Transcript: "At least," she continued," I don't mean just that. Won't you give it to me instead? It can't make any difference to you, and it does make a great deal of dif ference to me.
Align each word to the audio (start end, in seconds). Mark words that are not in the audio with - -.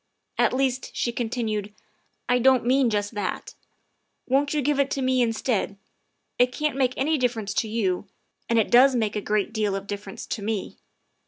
"At 0.39 0.51
least," 0.51 0.89
she 0.95 1.11
continued," 1.11 1.75
I 2.27 2.39
don't 2.39 2.65
mean 2.65 2.89
just 2.89 3.13
that. 3.13 3.53
Won't 4.25 4.51
you 4.51 4.63
give 4.63 4.79
it 4.79 4.89
to 4.89 5.01
me 5.03 5.21
instead? 5.21 5.77
It 6.39 6.51
can't 6.51 6.75
make 6.75 6.95
any 6.97 7.19
difference 7.19 7.53
to 7.53 7.67
you, 7.67 8.07
and 8.49 8.57
it 8.57 8.71
does 8.71 8.95
make 8.95 9.15
a 9.15 9.21
great 9.21 9.53
deal 9.53 9.75
of 9.75 9.85
dif 9.85 10.03
ference 10.05 10.27
to 10.29 10.41
me. 10.41 10.79